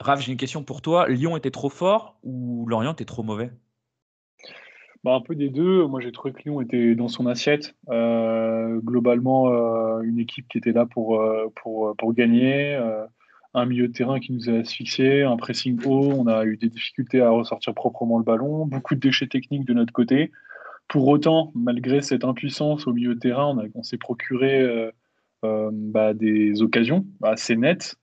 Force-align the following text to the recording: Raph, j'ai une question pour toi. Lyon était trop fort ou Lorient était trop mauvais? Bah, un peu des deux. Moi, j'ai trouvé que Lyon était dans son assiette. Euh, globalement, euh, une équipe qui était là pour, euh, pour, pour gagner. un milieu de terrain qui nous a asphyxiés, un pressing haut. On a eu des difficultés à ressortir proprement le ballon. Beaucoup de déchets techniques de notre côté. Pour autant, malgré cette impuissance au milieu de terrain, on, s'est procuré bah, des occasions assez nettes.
Raph, 0.00 0.20
j'ai 0.20 0.30
une 0.30 0.38
question 0.38 0.62
pour 0.62 0.80
toi. 0.80 1.08
Lyon 1.08 1.36
était 1.36 1.50
trop 1.50 1.70
fort 1.70 2.18
ou 2.22 2.66
Lorient 2.68 2.92
était 2.92 3.04
trop 3.04 3.22
mauvais? 3.22 3.50
Bah, 5.04 5.14
un 5.14 5.20
peu 5.20 5.34
des 5.34 5.48
deux. 5.48 5.86
Moi, 5.86 6.00
j'ai 6.00 6.12
trouvé 6.12 6.32
que 6.32 6.42
Lyon 6.42 6.60
était 6.60 6.94
dans 6.94 7.08
son 7.08 7.26
assiette. 7.26 7.74
Euh, 7.88 8.78
globalement, 8.80 9.52
euh, 9.52 10.02
une 10.02 10.18
équipe 10.18 10.48
qui 10.48 10.58
était 10.58 10.72
là 10.72 10.86
pour, 10.86 11.20
euh, 11.20 11.52
pour, 11.56 11.96
pour 11.96 12.14
gagner. 12.14 12.78
un 13.54 13.66
milieu 13.66 13.88
de 13.88 13.92
terrain 13.92 14.20
qui 14.20 14.32
nous 14.32 14.48
a 14.50 14.52
asphyxiés, 14.52 15.22
un 15.24 15.36
pressing 15.36 15.80
haut. 15.84 16.12
On 16.12 16.26
a 16.26 16.44
eu 16.44 16.56
des 16.56 16.68
difficultés 16.68 17.20
à 17.20 17.30
ressortir 17.30 17.74
proprement 17.74 18.18
le 18.18 18.24
ballon. 18.24 18.66
Beaucoup 18.66 18.94
de 18.94 19.00
déchets 19.00 19.26
techniques 19.26 19.64
de 19.64 19.74
notre 19.74 19.92
côté. 19.92 20.30
Pour 20.86 21.08
autant, 21.08 21.50
malgré 21.54 22.02
cette 22.02 22.24
impuissance 22.24 22.86
au 22.86 22.92
milieu 22.92 23.14
de 23.14 23.20
terrain, 23.20 23.56
on, 23.74 23.82
s'est 23.82 23.98
procuré 23.98 24.92
bah, 25.42 26.14
des 26.14 26.62
occasions 26.62 27.04
assez 27.22 27.56
nettes. 27.56 27.96